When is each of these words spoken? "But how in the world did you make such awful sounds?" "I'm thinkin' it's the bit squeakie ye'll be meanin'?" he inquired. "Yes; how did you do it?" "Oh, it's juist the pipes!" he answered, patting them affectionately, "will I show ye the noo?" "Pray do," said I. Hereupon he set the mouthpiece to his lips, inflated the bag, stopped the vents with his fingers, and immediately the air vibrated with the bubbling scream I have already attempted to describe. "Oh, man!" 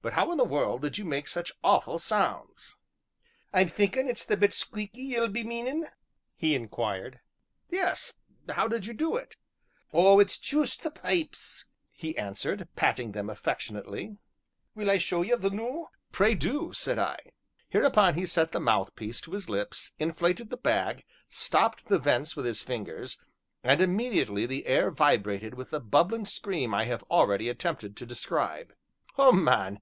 "But 0.00 0.14
how 0.14 0.30
in 0.32 0.38
the 0.38 0.44
world 0.44 0.80
did 0.80 0.96
you 0.96 1.04
make 1.04 1.28
such 1.28 1.52
awful 1.62 1.98
sounds?" 1.98 2.78
"I'm 3.52 3.68
thinkin' 3.68 4.08
it's 4.08 4.24
the 4.24 4.38
bit 4.38 4.52
squeakie 4.52 5.02
ye'll 5.06 5.28
be 5.28 5.44
meanin'?" 5.44 5.88
he 6.34 6.54
inquired. 6.54 7.20
"Yes; 7.68 8.14
how 8.48 8.68
did 8.68 8.86
you 8.86 8.94
do 8.94 9.16
it?" 9.16 9.36
"Oh, 9.92 10.18
it's 10.18 10.38
juist 10.38 10.82
the 10.82 10.90
pipes!" 10.90 11.66
he 11.92 12.16
answered, 12.16 12.68
patting 12.74 13.12
them 13.12 13.28
affectionately, 13.28 14.16
"will 14.74 14.90
I 14.90 14.96
show 14.96 15.20
ye 15.20 15.34
the 15.34 15.50
noo?" 15.50 15.88
"Pray 16.10 16.34
do," 16.34 16.72
said 16.72 16.98
I. 16.98 17.18
Hereupon 17.68 18.14
he 18.14 18.24
set 18.24 18.52
the 18.52 18.60
mouthpiece 18.60 19.20
to 19.22 19.32
his 19.32 19.50
lips, 19.50 19.92
inflated 19.98 20.48
the 20.48 20.56
bag, 20.56 21.04
stopped 21.28 21.84
the 21.88 21.98
vents 21.98 22.34
with 22.34 22.46
his 22.46 22.62
fingers, 22.62 23.20
and 23.62 23.82
immediately 23.82 24.46
the 24.46 24.64
air 24.64 24.90
vibrated 24.90 25.52
with 25.52 25.68
the 25.68 25.80
bubbling 25.80 26.24
scream 26.24 26.72
I 26.72 26.84
have 26.86 27.02
already 27.10 27.50
attempted 27.50 27.94
to 27.98 28.06
describe. 28.06 28.72
"Oh, 29.18 29.32
man!" 29.32 29.76